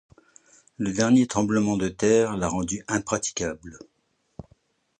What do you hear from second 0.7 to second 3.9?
Le dernier tremblement de terre l’a rendue impraticable…